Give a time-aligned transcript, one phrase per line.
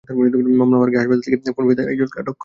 [0.59, 2.39] মামলা হওয়ার আগে হাসপাতাল থেকে ফোন পেয়ে তাঁরা তাইজুলকে আটক করেন।